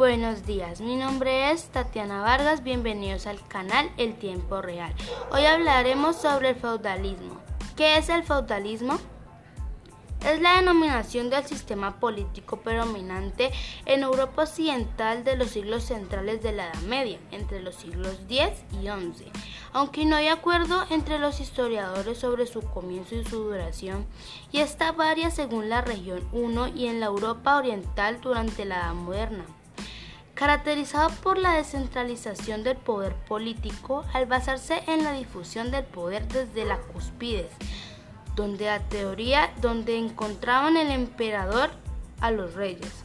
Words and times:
buenos 0.00 0.46
días, 0.46 0.80
mi 0.80 0.96
nombre 0.96 1.50
es 1.50 1.64
Tatiana 1.64 2.22
Vargas, 2.22 2.62
bienvenidos 2.62 3.26
al 3.26 3.44
canal 3.48 3.90
El 3.96 4.14
Tiempo 4.14 4.62
Real. 4.62 4.94
Hoy 5.30 5.44
hablaremos 5.44 6.16
sobre 6.16 6.50
el 6.50 6.56
feudalismo. 6.56 7.38
¿Qué 7.76 7.98
es 7.98 8.08
el 8.08 8.22
feudalismo? 8.22 8.98
Es 10.24 10.38
la 10.40 10.56
denominación 10.56 11.30
del 11.30 11.46
sistema 11.46 11.98
político 11.98 12.58
predominante 12.58 13.50
en 13.86 14.02
Europa 14.02 14.42
Occidental 14.42 15.24
de 15.24 15.34
los 15.36 15.48
siglos 15.48 15.84
centrales 15.84 16.42
de 16.42 16.52
la 16.52 16.66
Edad 16.66 16.82
Media, 16.82 17.18
entre 17.30 17.60
los 17.60 17.74
siglos 17.74 18.18
X 18.28 18.50
y 18.72 18.86
XI. 18.86 19.32
Aunque 19.72 20.04
no 20.04 20.16
hay 20.16 20.28
acuerdo 20.28 20.84
entre 20.90 21.18
los 21.18 21.40
historiadores 21.40 22.18
sobre 22.18 22.46
su 22.46 22.60
comienzo 22.60 23.14
y 23.14 23.24
su 23.24 23.44
duración, 23.44 24.04
y 24.52 24.58
esta 24.58 24.92
varía 24.92 25.30
según 25.30 25.70
la 25.70 25.80
región 25.80 26.20
1 26.32 26.68
y 26.68 26.88
en 26.88 27.00
la 27.00 27.06
Europa 27.06 27.56
Oriental 27.56 28.20
durante 28.20 28.66
la 28.66 28.76
Edad 28.76 28.94
Moderna 28.94 29.44
caracterizado 30.40 31.10
por 31.22 31.36
la 31.36 31.52
descentralización 31.52 32.62
del 32.62 32.78
poder 32.78 33.14
político 33.14 34.06
al 34.14 34.24
basarse 34.24 34.82
en 34.86 35.04
la 35.04 35.12
difusión 35.12 35.70
del 35.70 35.84
poder 35.84 36.26
desde 36.28 36.64
la 36.64 36.78
cúspides 36.78 37.52
donde 38.36 38.66
la 38.66 38.80
teoría 38.80 39.52
donde 39.60 39.96
encontraban 39.96 40.76
el 40.76 40.90
emperador 40.90 41.70
a 42.20 42.30
los 42.30 42.54
reyes, 42.54 43.04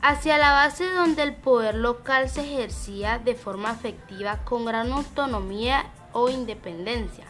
hacia 0.00 0.38
la 0.38 0.52
base 0.52 0.90
donde 0.90 1.22
el 1.22 1.34
poder 1.34 1.74
local 1.74 2.28
se 2.28 2.42
ejercía 2.42 3.18
de 3.18 3.34
forma 3.34 3.72
efectiva 3.72 4.38
con 4.44 4.64
gran 4.64 4.92
autonomía 4.92 5.86
o 6.12 6.28
independencia 6.28 7.24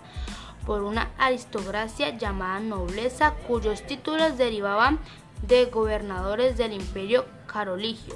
por 0.66 0.82
una 0.82 1.10
aristocracia 1.18 2.16
llamada 2.16 2.60
nobleza 2.60 3.34
cuyos 3.46 3.82
títulos 3.82 4.38
derivaban 4.38 4.98
de 5.42 5.66
gobernadores 5.66 6.56
del 6.56 6.72
imperio 6.72 7.26
carolingio, 7.46 8.14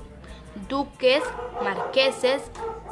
duques, 0.68 1.22
marqueses, 1.62 2.42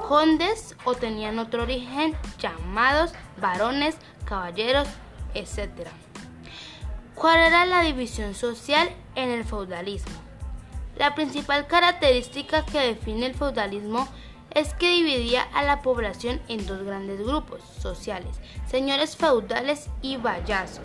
condes 0.08 0.77
o 0.84 0.94
tenían 0.94 1.38
otro 1.38 1.62
origen 1.62 2.16
llamados 2.38 3.12
varones, 3.41 3.97
caballeros, 4.25 4.88
etc. 5.34 5.88
¿Cuál 7.14 7.40
era 7.40 7.66
la 7.66 7.82
división 7.82 8.34
social 8.34 8.88
en 9.14 9.30
el 9.30 9.44
feudalismo? 9.44 10.12
La 10.96 11.14
principal 11.14 11.66
característica 11.66 12.64
que 12.64 12.78
define 12.78 13.26
el 13.26 13.34
feudalismo 13.34 14.08
es 14.50 14.72
que 14.74 14.91
dividía 14.91 15.42
a 15.52 15.64
la 15.64 15.82
población 15.82 16.41
en 16.48 16.66
dos 16.66 16.82
grandes 16.82 17.20
grupos 17.20 17.60
sociales, 17.80 18.41
señores 18.68 19.16
feudales 19.16 19.88
y 20.00 20.16
vallazos. 20.16 20.84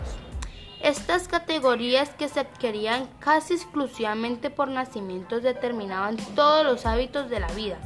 Estas 0.82 1.28
categorías 1.28 2.10
que 2.10 2.28
se 2.28 2.40
adquirían 2.40 3.06
casi 3.18 3.54
exclusivamente 3.54 4.50
por 4.50 4.68
nacimientos 4.68 5.42
determinaban 5.42 6.16
todos 6.34 6.64
los 6.64 6.86
hábitos 6.86 7.28
de 7.28 7.38
la 7.38 7.52
vida. 7.52 7.78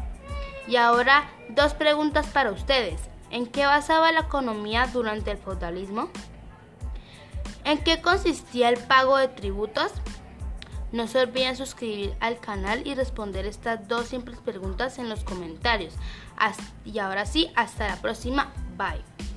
Y 0.69 0.77
ahora 0.77 1.29
dos 1.51 1.75
preguntas 1.75 2.27
para 2.29 2.53
ustedes. 2.53 3.01
¿En 3.31 3.47
qué 3.47 3.67
basaba 3.67 4.13
la 4.13 4.21
economía 4.21 4.89
durante 4.93 5.33
el 5.33 5.39
feudalismo? 5.39 6.09
¿En 7.65 7.79
qué 7.79 8.01
consistía 8.01 8.69
el 8.69 8.79
pago 8.79 9.17
de 9.17 9.29
tributos? 9.29 9.93
No 10.93 11.09
se 11.09 11.19
olviden 11.19 11.57
suscribir 11.57 12.15
al 12.21 12.39
canal 12.39 12.87
y 12.87 12.95
responder 12.95 13.47
estas 13.47 13.89
dos 13.89 14.07
simples 14.07 14.39
preguntas 14.39 14.99
en 14.99 15.09
los 15.09 15.25
comentarios. 15.25 15.95
Y 16.85 16.99
ahora 16.99 17.27
sí, 17.27 17.51
hasta 17.57 17.89
la 17.89 17.97
próxima. 17.97 18.53
Bye. 18.77 19.34